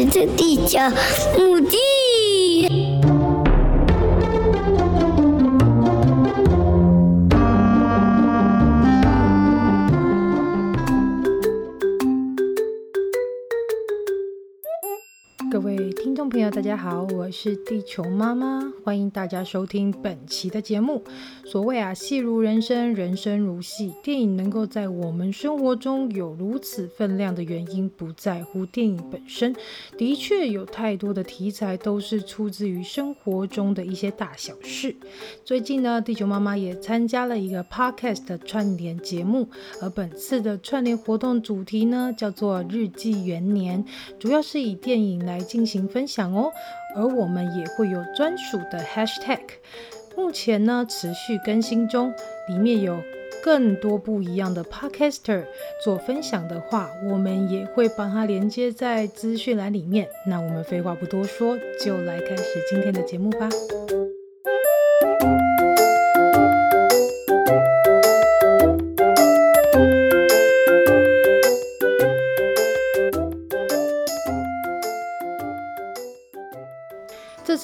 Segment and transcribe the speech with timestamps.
[0.00, 0.78] 是这地球
[1.36, 1.89] 母鸡。
[16.70, 21.02] 大家好，我是地球妈妈，欢迎大家收听本期的节目。
[21.44, 23.92] 所谓啊，戏如人生，人生如戏。
[24.04, 29.52] 电影能够在我们生活中有如此分量的原因，不在乎电影本身。
[29.98, 34.94] 的确，有太多的题材都是出自于生活中的一些大小事。
[35.44, 39.48] 最近呢，地球妈妈也参加了一个 podcast 的串联节目，
[39.82, 43.84] 而本次的串联活动主题呢，叫做日记元年，
[44.20, 46.32] 主要是以电影来进行分享。
[46.32, 46.52] 哦，
[46.96, 49.40] 而我们也会有专属的 hashtag，
[50.16, 52.12] 目前呢持续更新中，
[52.48, 53.02] 里面有
[53.42, 55.44] 更多不一样的 podcaster
[55.82, 60.08] 做分享的话，我们也会把它连接在资讯栏里面。
[60.26, 63.48] 那我们废话不多说，就来开始今天的节目吧。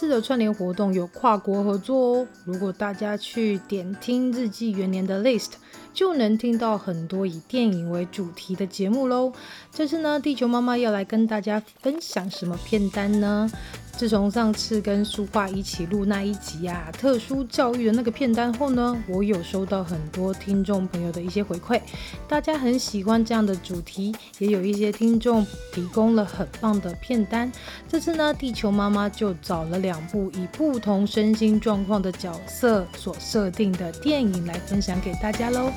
[0.08, 2.26] 的串联活动有跨国合作哦。
[2.44, 5.52] 如果大家去点听日记元年的 list，
[5.92, 9.32] 就能听到很多以电影为主题的节目喽。
[9.72, 13.50] 这次呢，地球妈妈要来跟大家分享什么片单呢？
[13.96, 21.80] 自从上次跟书画一起录那一集啊，特殊教育的那个片单后呢，我有收到很多听众朋友的一些回馈，
[22.28, 27.50] 大家很喜欢这样的主题，也有一些听众提供了很棒的片单。
[27.88, 35.72] 这次呢，地球妈妈就找了两两部以不同身心状况的角色所设定的电影来分享给大家喽。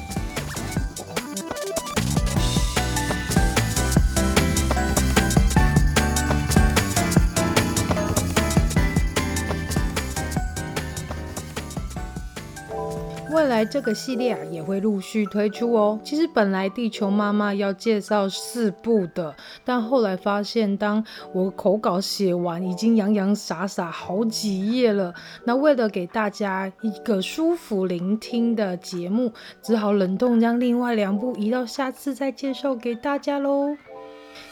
[13.50, 16.00] 来这个系列啊也会陆续推出哦。
[16.04, 25.14] 其实本来地球妈妈要介绍四部的，但后来发现当我口稿写完，已经洋洋洒洒好几页了。
[25.44, 33.76] 那为了给大家一个舒服聆听的节目，只好冷冻将另外两部移到下次再介绍给大家喽。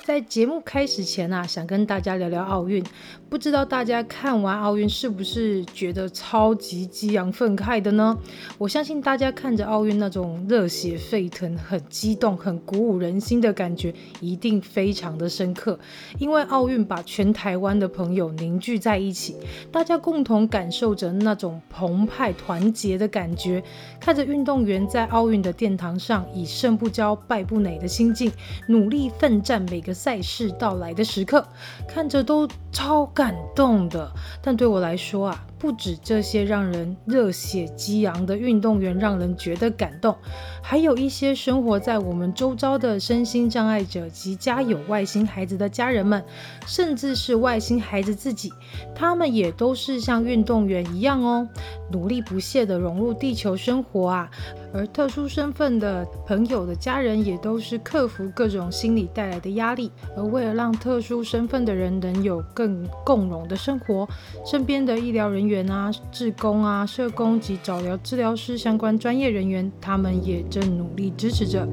[0.07, 2.81] 在节目开始前啊，想跟大家聊聊奥运。
[3.29, 8.17] 不知道大家看完奥运是不是觉得超级激昂愤慨的呢？
[8.57, 15.77] 我相信大家看着奥运那种热血沸腾、很激动、很鼓舞人心的感觉，一定非常的深刻。
[16.17, 19.35] 因为奥运把全台湾的朋友凝聚在一起，
[19.73, 23.61] 大家共同感受着那种澎湃团结的感觉，
[23.99, 28.31] 看着运动员在奥运的殿堂上以胜不骄、败不馁的心境，
[28.69, 31.43] 努力奋战每个赛事到来的时刻，
[31.87, 34.11] 看着都超感动的。
[34.41, 40.15] 但对我来说啊，不止这些让人热血激昂的运动员让人觉得感动，
[40.61, 46.23] 还有一些生活在我们周遭的身心障碍者及家有外星孩子的家人们，
[46.65, 48.53] 甚至是外星孩子自己，
[48.93, 51.47] 他们也都是像运动员一样哦，
[51.91, 54.29] 努力不懈地融入地球生活啊。
[54.73, 64.07] 而特殊身份的朋友的家人也都是克服各种心理带来的压力，而为了让特殊身份的人能有更共融的生活，
[64.45, 71.67] 身边的医疗人员啊、志工啊、社工及早疗治疗师相关专业人员，他们也正努力支持着。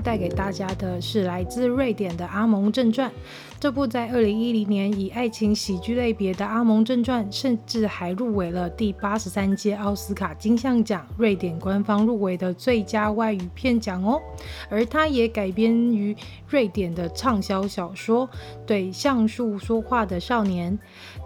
[0.00, 3.10] 带给大家的是来自瑞典的《阿蒙正传》。
[3.58, 14.18] 这部在二零一零年以爱情喜剧类别的《阿蒙正传》，甚至还入围了第八十三届奥斯卡金像奖，瑞典官方入围的最佳外语片奖哦。
[14.70, 16.16] 而它也改编于
[16.48, 18.26] 瑞典的畅销小说
[18.66, 20.72] 《对橡树说话的少年》。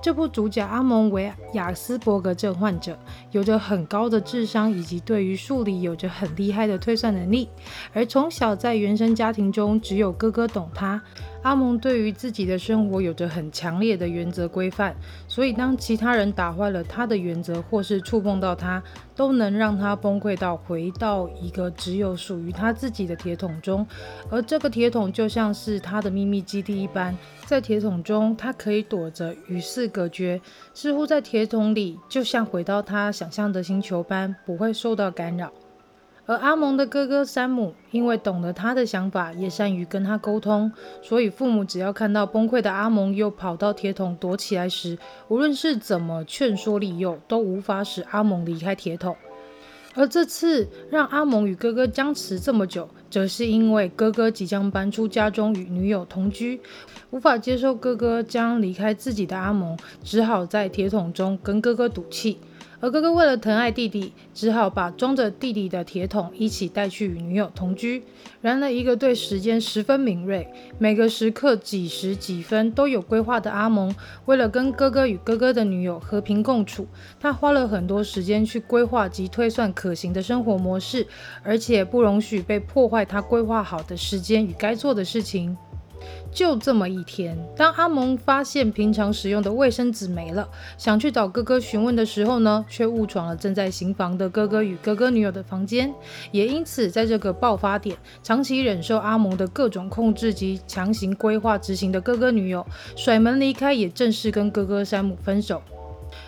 [0.05, 2.95] 这部主角阿蒙为雅斯伯格症患者，
[3.31, 7.49] 有着很高的智商，以及对于数理有着很厉害的推算能力。
[7.95, 11.03] 而从小在原生家庭中，只有哥哥懂他。
[11.45, 14.97] 阿蒙对于自己的生活有着很强烈的原则规范，
[15.29, 18.83] 所以当其他人打坏了他的原则，或是触碰到他，
[19.15, 23.87] 都能让他崩溃到回到一个只有属于他自己的铁桶中。
[24.31, 27.15] 而这个铁桶就像是他的秘密基地一般，
[27.45, 30.41] 在铁桶中，他可以躲着与世隔绝，
[30.73, 35.53] 似乎在铁桶里就像回到他想象的星球般，不会受到干扰。
[36.27, 40.73] 而阿蒙的哥哥山姆，因为懂得他的想法，也善于跟他沟通，
[41.03, 44.97] 所以父母只要看到崩溃的阿蒙又跑到铁桶躲起来时，
[45.29, 49.15] 无论是怎么劝说利诱，都无法使阿蒙离开铁桶。
[49.97, 56.61] 而这次让阿蒙与哥哥僵持这么久，则是因为哥哥即将搬出家中与女友同居，
[57.11, 62.39] 无法接受哥哥将离开自己的阿蒙，只好在铁桶中跟哥哥赌气。
[62.85, 68.03] 而哥哥为了疼爱弟弟，只好把装着弟弟的铁桶一起带去与女友同居。
[68.43, 70.47] 然而，一个对时间十分敏锐、
[70.79, 73.97] 每个时刻几时几分都有规划的阿蒙，
[74.27, 76.87] 为了跟哥哥与哥哥的女友和平共处，
[77.19, 81.07] 他花了很多时间去规划及推算可行的生活模式，
[81.43, 85.57] 而且不容许被破坏他规划好的时间与该做的事情。
[86.33, 95.93] 就这么一天，当阿蒙发现平常使用的卫生纸没了，想去找哥哥询问的时候呢，却误闯了正在行房的哥哥与哥哥女友的房间。
[96.33, 105.63] 也因此，在这个爆发点，长期忍受阿蒙的各种控制及强行规划执行的哥哥女友，甩门离开，也正式跟哥哥山姆分手。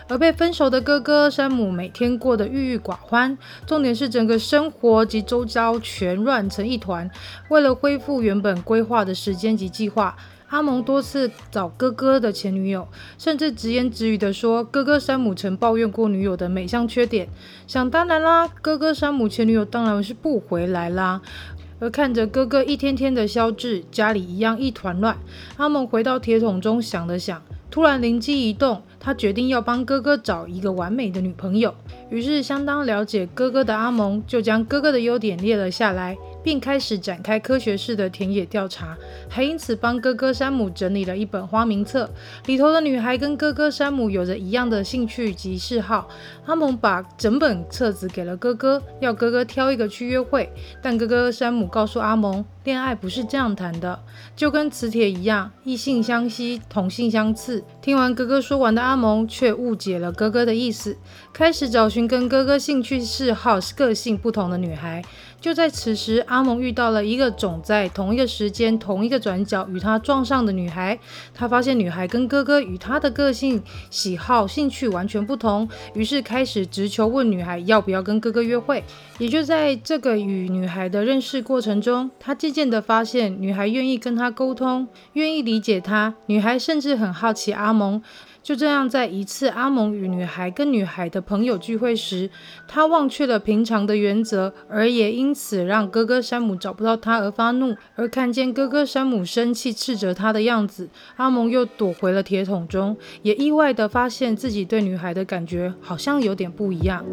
[0.09, 3.37] 而被分手的哥哥山姆每天过得郁郁寡欢，
[3.67, 7.11] 重点是整个生活及周遭全乱成一团。
[7.49, 10.17] 为了恢复原本规划的时间及计划，
[10.49, 12.87] 阿蒙多次找哥哥的前女友，
[13.19, 17.29] 甚至直言直语地说哥哥山姆曾抱怨过女友的每项缺点。
[17.67, 21.21] 想当然啦，哥哥山姆前女友当然是不回来啦。
[21.79, 25.19] 而看着哥哥一天天的消滞，家里一样一团乱，
[25.59, 27.43] 阿蒙回到铁桶中想了想。
[27.69, 31.73] 突然灵机一动，他决定要帮哥哥找一个完美的女朋友。
[32.11, 36.19] 于是，相当了解哥哥的阿蒙就将哥哥的优点列了下来。
[36.47, 38.97] 并开始展开科学式的田野调查，
[39.29, 42.09] 还因此帮哥哥山姆整理了一本花名册，
[42.45, 46.09] 里头的女孩跟哥哥山姆有着一样的兴趣及嗜好。
[46.45, 50.49] 阿蒙把整本册子给了哥哥，要哥哥挑一个去约会。
[50.81, 53.99] 但哥哥山姆告诉阿蒙，恋爱不是这样谈的，
[54.37, 57.65] 就跟磁铁一样，异性相吸，同性相斥。
[57.83, 60.97] 听完哥哥说完的阿蒙，却误解了哥哥的意思，
[61.33, 65.03] 开始找寻跟哥哥兴趣嗜好、个性不同的女孩。
[65.41, 70.99] 就在此时，阿蒙遇到了一个总在同一个时间、同一个转角与他撞上的女孩。
[71.33, 78.83] 他发现女孩跟哥哥与他的个性、喜好、兴趣完全不同，于是开始直球问女孩要不要跟哥哥约会。
[79.19, 86.15] 也就在这个与女孩的认识过程中，他渐渐地发现女孩愿意跟他沟通，愿意理解他。
[86.27, 88.03] 女孩甚至很好奇阿蒙。
[88.47, 92.31] 就这样，在一次阿蒙与女孩跟女孩的朋友聚会时，
[92.69, 97.75] 他忘却了平常的原则，而也因此让哥哥山姆找不到他而发怒。
[97.97, 107.05] 而看见哥哥山姆生气斥责他的样子，阿蒙又躲回了铁桶中，也意外地发现自己对女孩的感觉好像有点不一样。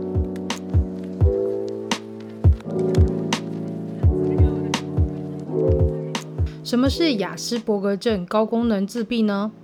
[6.64, 9.52] 什么是雅斯伯格症高功能自闭呢？《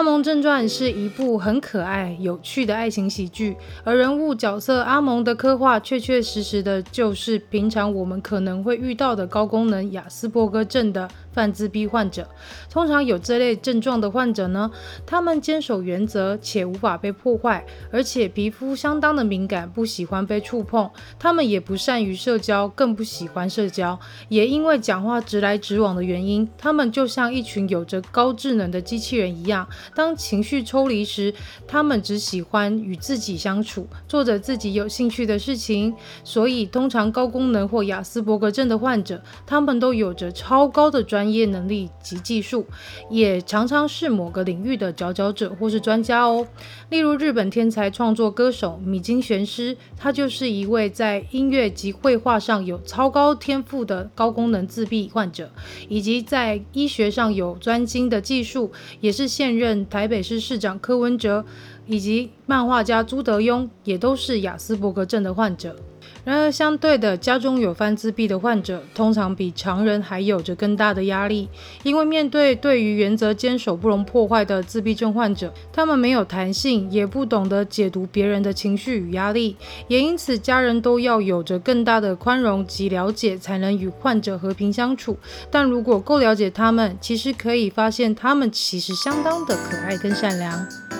[0.00, 3.54] 阿蒙正传》是一部很可爱、有趣的爱情喜剧，
[3.84, 12.28] 而人物角色阿蒙的刻画，确确实实的就是平常我们可能会遇到的高功能亚斯伯格症的泛自闭患者。
[12.70, 14.70] 通常有这类症状的患者呢，
[15.06, 20.90] 他们坚守原则且无法被破坏，而且皮肤相当的敏感，不喜欢被触碰。
[21.18, 23.98] 他们也不善于社交，更不喜欢社交。
[24.28, 29.68] 也因为讲话直来直往的原因，他们就像一群有着高智能的机器人一样。
[29.94, 31.34] 当情绪抽离时，
[31.66, 35.94] 他们只喜欢与自己相处，做着自己有兴趣的事情。
[36.24, 42.64] 所以，通常高功能或亚斯伯格症的患者，他们都有着超高的专专业能力及技术，
[43.10, 46.48] 也常常是某个领域的佼佼者或是专家哦。
[46.88, 55.50] 例如，日本天才创作歌手米津玄师，他就是一位在音乐及绘画上有超高天赋的高功能自闭患者，
[55.90, 58.72] 以及在医学上有专精的技术，
[59.02, 59.86] 也是现任。
[59.90, 61.44] 台北市市长柯文哲
[61.86, 65.76] 以及漫画家朱德庸也都是亚斯伯格症的患者。
[66.24, 71.48] 然而，相对的，家中有犯自闭的患者，通常比常人还有着更大的压力，
[71.82, 79.56] 因为面对对于原则坚守不容破坏的自闭症患者，他们没有弹性，也不懂得解读别人的情绪与压力，
[79.88, 85.16] 也因此家人都要有着更大的宽容及了解，才能与患者和平相处。
[85.50, 90.99] 但如果够了解他们，其实可以发现他们其实相当的可爱跟善良。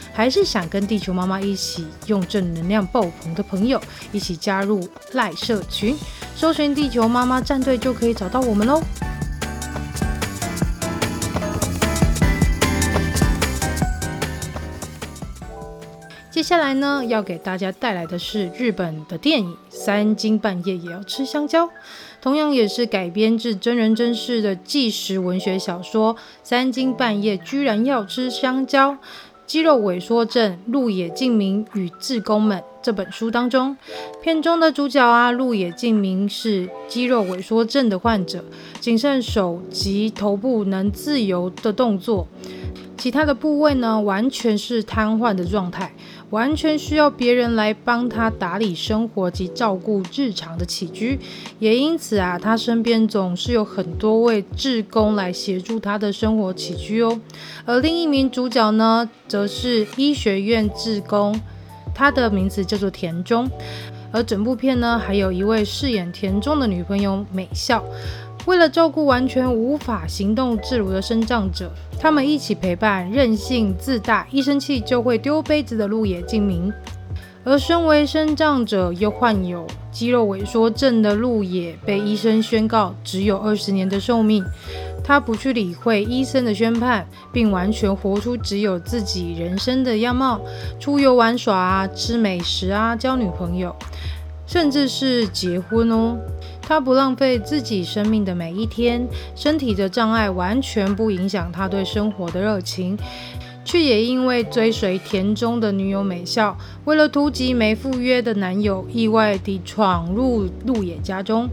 [0.13, 5.97] 还是想跟地球妈妈一起用正能量爆棚的朋友，一起加入赖社群，
[6.35, 8.81] 搜寻地球妈妈战队就可以找到我们喽。
[16.29, 21.67] 接下来呢，要给大家带来的是日本的电影《三更半夜也要吃香蕉》，
[22.19, 28.91] 同样也是改编自真人真事的纪实文学小说《三更半夜居然要吃香蕉》。
[29.51, 33.75] 肌肉萎缩症鹿野静明与志工们这本书当中，
[34.21, 38.45] 片中的主角啊，鹿野静明是肌肉萎缩症的患者，
[38.79, 42.29] 仅剩手及头部能自由的动作。
[42.97, 45.93] 其他的部位呢，完全是瘫痪的状态，
[46.31, 51.19] 完全需要别人来帮他打理生活及照顾日常的起居。
[51.59, 57.19] 也因此啊，他身边总是有很多位志工来协助他的生活起居哦。
[57.65, 61.39] 而另一名主角呢，则是医学院志工，
[61.93, 63.49] 他的名字叫做田中。
[64.13, 67.81] 而整部片呢，还有一位饰演田中的女朋友美笑。
[68.45, 76.73] 为了照顾完全无法行动自如的身障者，他们一起陪伴任性自大、一生气就会丢杯子的鹿野静明。
[77.43, 84.43] 而身为身障者又患有肌肉萎缩症的鹿野，被医生宣告只有二十年的寿命。
[85.03, 90.39] 他不去理会医生的宣判，并完全活出只有自己人生的样貌，
[90.79, 93.75] 出游玩耍啊，吃美食啊，交女朋友。
[94.45, 96.17] 甚至是结婚哦，
[96.71, 102.97] 他不浪费自己生命的每一天，身体的障碍完全不影响他对生活的热情，
[103.65, 111.49] 却也因为追随田中的女友美咲，为了突击没赴约的男友，意外地闯入鹿野家中，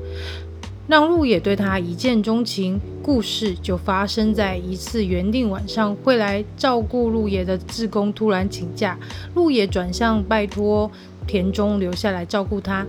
[0.86, 2.80] 让鹿野对他一见钟情。
[3.02, 8.96] 故事就发生在一次原定晚上会来照顾鹿野的志工突然请假，
[9.34, 10.88] 鹿野转向拜托。
[11.26, 12.86] 田中留下来照顾他，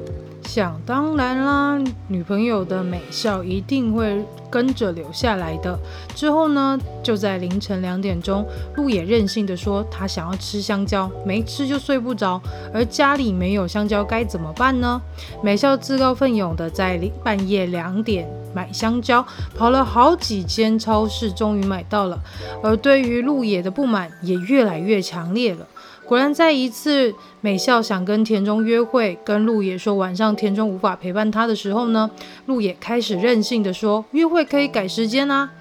[0.49, 5.77] 想当然啦，女朋友的美笑一定会跟着留下来的。
[6.15, 8.43] 之后呢，就在凌晨两点钟，
[8.75, 12.41] 路野任性的说他想要吃香蕉，没吃就睡不着，
[12.73, 14.99] 而家里没有香蕉该怎么办呢？
[15.43, 19.23] 美笑自告奋勇的在半夜两点买香蕉，
[19.55, 22.19] 跑了好几间超市，终于买到了。
[22.63, 25.67] 而对于路野的不满也越来越强烈了。
[26.09, 32.09] 果然，在一次美咲想跟田中约会，跟鹿野说晚上田中无法陪伴他的时候呢，
[32.47, 35.51] 鹿野开始任性的说约会可以改时间啊，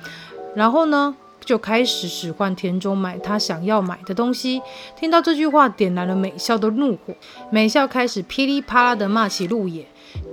[0.54, 1.14] 然后呢
[1.44, 4.62] 就开始使唤田中买他想要买的东西。
[4.98, 7.14] 听到这句话，点燃了美咲的怒火。
[7.52, 9.84] 美咲开始噼里啪啦的骂起鹿野，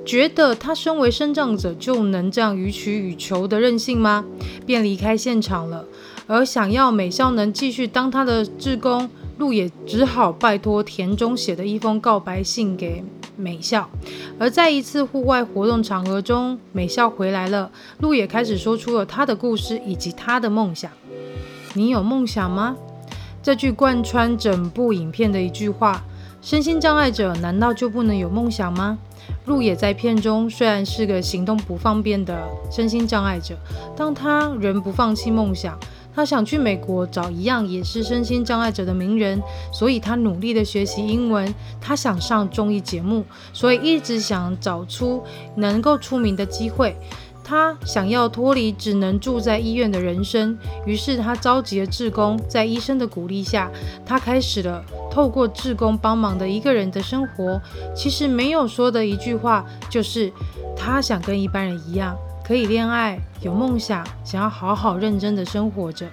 [0.06, 4.24] 觉得他身为身障者就能这样予取予求的任性吗？
[4.66, 5.84] 便离开现场了。
[6.26, 9.10] 而想要美咲能继续当他的志工。
[9.38, 13.04] 鹿野只好拜托田中写的一封告白信给
[13.36, 13.84] 美咲，
[14.40, 20.90] 而在一次户外活动场合中，美咲回来了，鹿野开始说出了他的故事以及他的梦想。
[21.74, 22.78] 你有梦想吗？
[23.44, 26.02] 这句贯穿整部影片的一句话。
[26.42, 28.98] 身心障碍者难道就不能有梦想吗？
[29.46, 33.56] 鹿野在片中虽然是个行动不方便的身心障碍者，
[33.98, 35.76] 但他仍不放弃梦想。
[36.16, 39.42] 他想去美国找一样也是身心障碍者的名人，
[39.74, 41.54] 所以他努力的学习英文。
[41.82, 45.22] 他想上综艺节目，所以一直想找出
[45.56, 46.96] 能够出名的机会。
[47.44, 53.70] 他想要脱离只能住在医院的人生，于是他召集了志工，在医生的鼓励下，
[54.04, 57.62] 他开始了透过志工帮忙的一个人的生活。
[57.96, 60.32] 其实没有说的一句话，就是
[60.76, 62.18] 他想跟一般人一样。
[62.46, 66.08] 可以恋爱，有梦想，想要好好认真的生活着。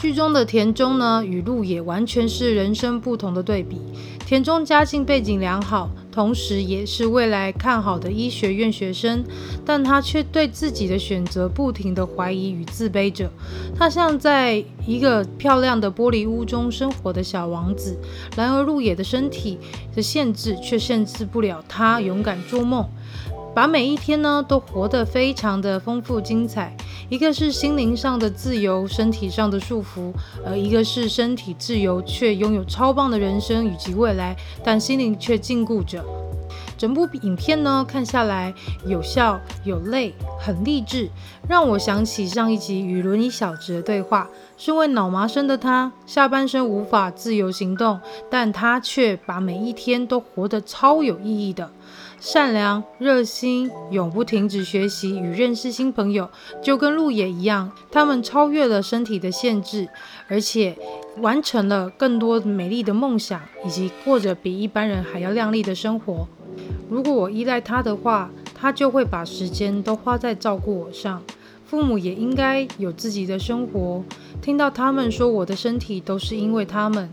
[0.00, 3.80] 剧中的田中呢，与鹿野完全是人生不同的对比。
[4.26, 9.24] 田中家境背景良好，同时也是未来看好的医学院学生，
[9.64, 13.30] 但他却对自己的选择不停地怀疑与自卑着。
[13.78, 17.96] 他像在一个漂亮的玻璃屋中生活的小王子，
[18.36, 19.58] 然而鹿野的身体
[19.94, 22.86] 的限制却限制不了他勇敢做梦。
[23.54, 26.76] 把每一天呢都活得非常的丰富精彩，
[27.08, 30.12] 一个是心灵上的自由，身体上的束缚，
[30.44, 36.04] 而一个是身体自由却拥有超棒的人生以及未来，但心灵却禁锢着。
[36.76, 38.52] 整部影片呢看下来
[38.84, 41.08] 有笑有泪，很励志，
[41.48, 44.28] 让我想起上一集与轮椅小直的对话。
[44.56, 51.70] 身为脑麻生的他，下半身无法自由行动，但他却把每一天都活得超有意义的。
[52.24, 56.26] 善良、热心，永不停止学习与认识新朋友，
[56.62, 59.86] 就跟路野一样，他们超越了身体的限制，
[60.26, 60.74] 而且
[61.18, 66.26] 完成了更多美丽的梦想，以及过着比一般人还要亮丽的生活。
[66.88, 71.22] 如果我依赖他的话，他就会把时间都花在照顾我上。
[71.66, 74.02] 父母也应该有自己的生活。
[74.40, 77.10] 听到他们说我的身体都是因为他们，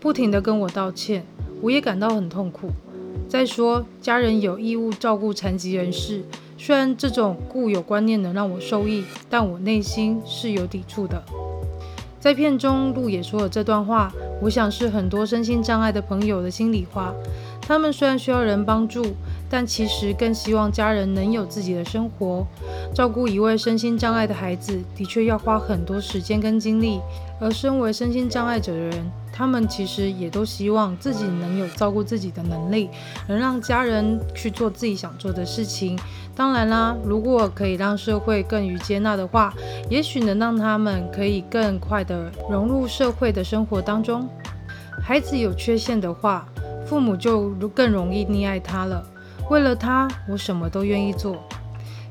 [0.00, 1.24] 不停地跟我道歉，
[1.60, 2.70] 我也感到很痛苦。
[3.28, 6.24] 再说，家人有义务照顾残疾人士。
[6.56, 11.22] 虽然这种固有观念能让我受益，但我内心是有抵触的。
[12.18, 14.10] 在片中，路也说了这段话，
[14.42, 17.14] 我想是很多身心障碍的朋友的心里话。
[17.60, 19.04] 他们虽然需要人帮助，
[19.50, 22.46] 但其实更希望家人能有自己的生活。
[22.94, 27.00] 照顾一位身心障碍的孩子，的确要花很多时间跟精力。
[27.40, 32.90] 而身为身心障碍者的人，他们其实也都希望自己能有照顾自己的能力，
[33.28, 35.96] 能让家人去做自己想做的事情。
[36.34, 39.54] 当然啦，如果可以让社会更于接纳的话，
[39.88, 44.28] 也许能让他们可以更快地融入社会的生活当中。
[45.00, 46.48] 孩子有缺陷的话，
[46.84, 49.06] 父母就更容易溺爱他了。
[49.50, 51.36] 为了他，我什么都愿意做。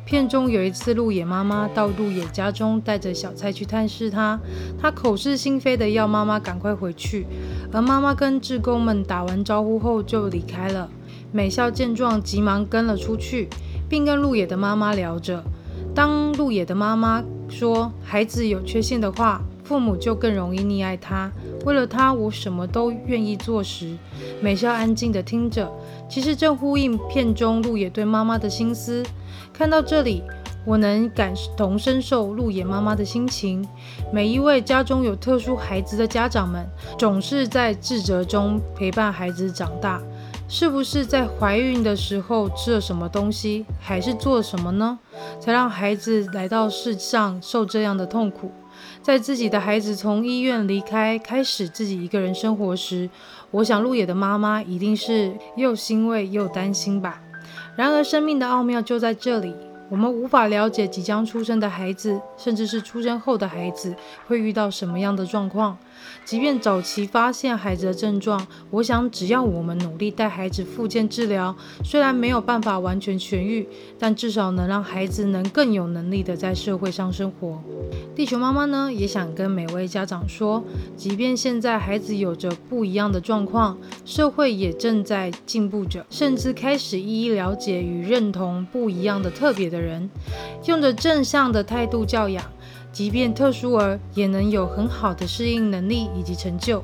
[0.06, 4.40] 片中有一次，鹿野妈妈到鹿野家中，带着小菜去探视他。
[4.82, 7.28] 他口是心非的要妈妈赶快回去，
[7.72, 10.90] 而妈妈跟志工们打完招呼后就离开了。
[11.32, 13.50] 美咲见状，急忙跟了出去，
[13.90, 15.44] 并跟鹿野的妈妈聊着。
[15.94, 21.30] 当鹿野的妈妈说孩子有缺陷的话，父母就更容易溺爱他。
[21.68, 23.98] 为了他，我什么都愿意做时，
[24.40, 25.70] 美咲安静地听着，
[26.08, 29.04] 其实正呼应片中鹿野对妈妈的心思。
[29.52, 30.24] 看到这里，
[30.66, 33.68] 我能感同身受鹿野妈妈的心情。
[34.14, 36.66] 每一位家中有特殊孩子的家长们，
[36.98, 40.02] 总是在自责中陪伴孩子长大。
[40.48, 44.98] 是不是在怀孕的时候吃了什么东西，还是做了什么呢？
[45.42, 48.50] 才让孩子来到世上受这样的痛苦？
[49.02, 53.10] 在自己的孩子从医院离开，开始自己一个人生活时，
[53.52, 57.22] 我想路野的妈妈一定是又欣慰又担心吧。
[57.76, 59.56] 然而，生命的奥妙就在这里。
[59.90, 63.96] 我们无法了解即将出生的孩子，甚至是出生后的孩子
[64.28, 65.78] 会遇到什么样的状况。
[66.26, 77.62] 即便早期发现孩子的症状，我想只要我们努力带孩子复健治疗，虽然没有办法完全痊愈，但至少能让孩子能更有能力的在社会上生活。
[78.16, 80.64] 地球妈妈呢，也想跟每位家长说，
[80.96, 90.10] 即便现在孩子有着不一样的状况，社会也正在进步着，甚至开始一一了解与认同不一样的特别的人，
[90.66, 92.44] 用着正向的态度教养。
[92.98, 96.84] 即便特殊儿也能有很好的适应能力以及成就，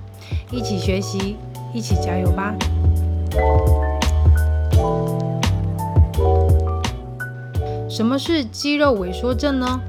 [0.52, 1.38] 一起学习，
[1.74, 2.54] 一起加油吧！
[7.90, 9.82] 什么是肌肉萎缩症呢？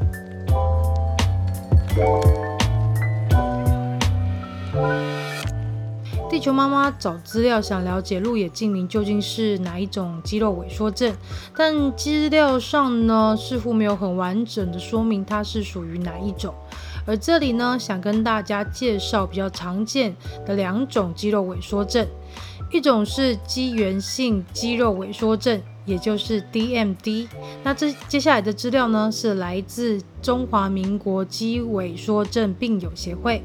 [6.34, 11.14] 地球妈妈找资料，想了解鹿野静鸣究竟是哪一种肌肉萎缩症，
[11.56, 16.52] 但资料上呢，似乎没有很完整的说明它是属于哪一种。
[17.06, 22.04] 而这里呢，想跟大家介绍比较常见的两种肌肉萎缩症，
[22.72, 27.28] 一种是肌源性肌肉萎缩症，也就是 DMD。
[27.62, 33.40] 那这接下来的资料呢，是来自中华民国肌萎缩症病友协会。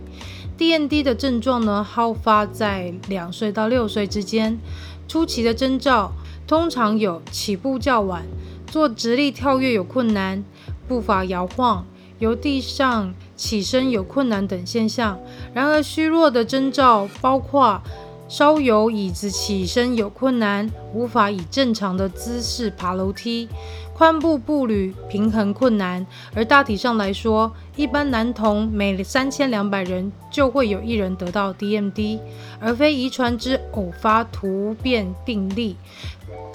[0.60, 4.60] DMD 的症状呢，好发在两岁到六岁之间。
[5.08, 6.12] 初期的征兆
[6.46, 8.26] 通常有起步较晚、
[8.68, 10.44] 做直立跳跃有困难、
[10.86, 11.86] 步伐摇晃、
[12.20, 15.18] 由地上起身有困难等现象。
[15.54, 17.82] 然而，虚弱的征兆包括
[18.28, 23.48] 稍由椅子起身有困难、无法以正常的姿势爬楼梯。
[24.00, 32.18] 髋部步履平衡困难，而大体上来说，一般男童每三千两百人就会有一人得到 DMD，
[32.62, 35.76] 而非遗传之偶发突变病例，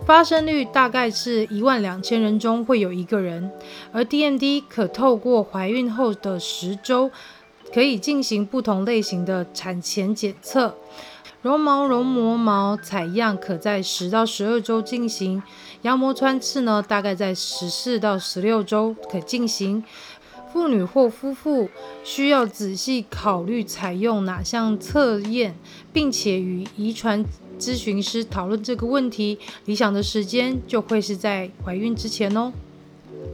[0.06, 3.50] 发生率大概是一万两千人中会有一个人。
[3.92, 7.10] 而 DMD 可透过怀孕后的十周，
[7.74, 10.74] 可以进行不同类型的产前检测。
[11.44, 15.42] 绒毛绒膜毛采样可在十到十二周进行，
[15.82, 19.84] 羊膜穿刺呢，大概在十四到十六周可进行。
[20.50, 21.68] 妇女或夫妇
[22.02, 25.54] 需要仔细考虑采用哪项测验，
[25.92, 27.22] 并且与遗传
[27.58, 32.50] 咨询师讨论这个问题，理想的时间就会是在怀孕之前哦。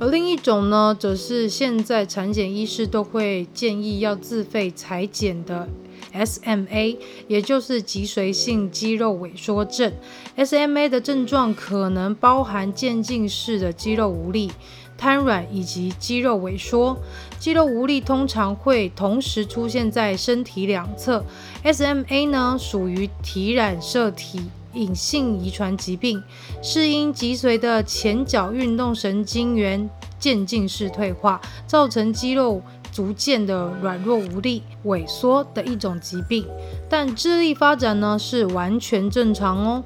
[0.01, 5.69] 而另一种呢，则是现在产检医师都会建议要自费裁剪的
[6.13, 6.97] SMA，
[7.29, 9.93] 也就是脊髓性肌肉萎缩症。
[10.37, 14.51] SMA 的症状可能包含渐进式的肌肉无力、
[14.97, 16.99] 瘫软以及肌肉萎缩。
[17.39, 21.25] 肌肉无力通常会同时出现在身体两侧。
[21.65, 24.43] SMA 呢，属于体染色体
[24.75, 26.23] 隐性遗传疾病，
[26.63, 36.47] 是因脊髓的前角运动神经元渐进式退化，造成肌肉逐渐的软弱无力、萎缩的一种疾病。
[36.89, 39.85] 但智力发展呢，是完全正常哦，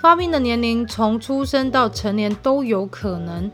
[0.00, 3.50] 发病的年龄从出生到成年都有可能。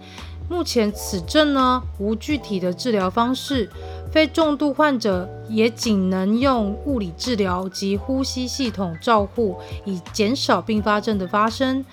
[0.47, 3.71] 目前此症呢，无具体的治疗方式。
[4.13, 11.85] 非重度患者也仅能用物理治疗及呼吸系统照护，以减少并发症的发生。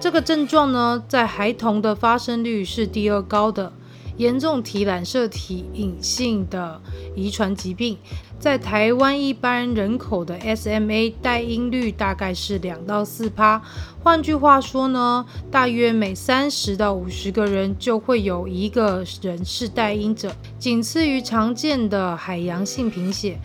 [0.00, 3.72] 这个症状呢，在孩童的发生率是第二高的。
[4.18, 6.80] 严重体染色体隐性的
[7.16, 7.96] 遗传疾病，
[8.38, 13.62] 在台湾一般人口的 SMA 带因率大概是两到四趴。
[14.02, 23.38] 换句话说呢，大约每三十到五十个人就会有一个人是带因者，仅次于常见的海洋性贫血。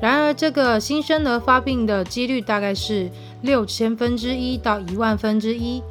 [0.00, 3.10] 然而，这个新生儿发病的几率大概是
[3.42, 5.82] 六千分之一到一万分之一。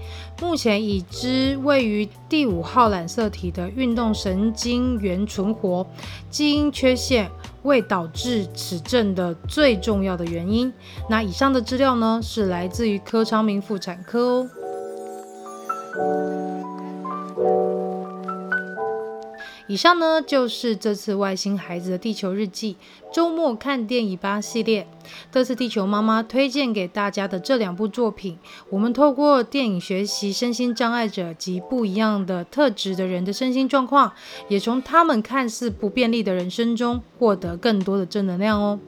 [0.41, 5.85] 目前已知位于第五号染色体的运动神经元存活，
[6.29, 7.29] 基因缺陷
[7.63, 10.71] 为导致此症的最重要的原因。
[11.09, 14.47] 那以上的资料呢，是来自于柯昌明妇产科
[15.97, 16.58] 哦。
[19.69, 22.75] 以上呢，就是这次外星孩子的地球日记
[23.13, 24.87] 周末看电影吧系列。
[25.31, 28.39] 这次地球妈妈推荐给大家的这两部作品，
[28.71, 34.11] 我们透过电影学习身心障碍者及不一样的特质的人的身心状况，
[34.47, 38.79] 也从他们看似不便利的人生中获得更多的正能量哦。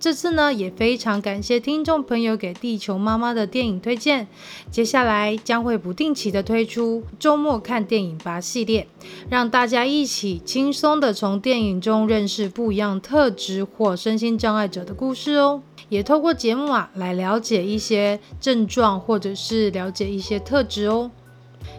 [0.00, 4.26] 这次呢，也非常感谢听众朋友给地球妈妈的电影推荐。
[4.70, 8.88] 接下来将会不定期的推出周末看电影吧系列，
[9.28, 15.60] 让大家一起轻松的从电影中认识不一样特质或身心障碍者的故事哦。
[15.90, 21.10] 也透过节目啊，来了解一些症状，或者是了解一些特质哦。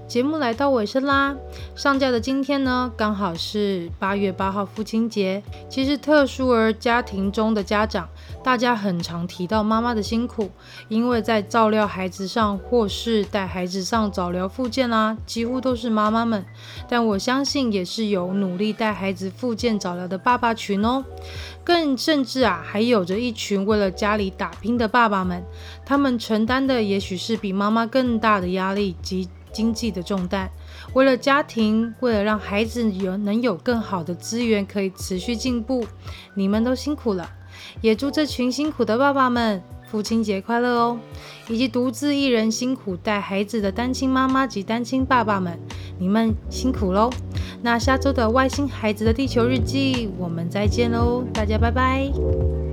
[0.08, 1.36] 节目来到尾声啦，
[1.74, 5.42] 上架的今天呢，刚好是八月八号父亲节。
[5.70, 8.10] 其实特殊儿家庭中的家长，
[8.44, 10.50] 大家很常提到妈妈的辛苦，
[10.90, 16.46] 因为在照料孩子上，或是带孩子上早疗复健啦，几乎都是妈妈们。
[16.90, 21.06] 但我相信，也是有努力带孩子复健早疗的爸爸群哦。
[21.64, 25.42] 更甚至啊，还有着一群为了家里打拼的爸爸们，
[25.86, 29.30] 他们承担的也许是比妈妈更大的压力及。
[29.52, 30.50] 经济的重担，
[30.94, 35.86] 为了家庭，为了让孩子有能有更好的资源可以持续进步，
[36.34, 37.30] 你们都辛苦了。
[37.82, 41.00] 也祝这群辛苦的爸爸们父亲节快乐哦！
[41.48, 45.60] 以及独自一人辛苦带孩子的单亲妈妈及单亲爸爸们，
[46.00, 47.10] 你们辛苦喽！
[47.62, 51.24] 那下周的外星孩子的地球日记，我们再见喽！
[51.34, 52.71] 大家拜拜。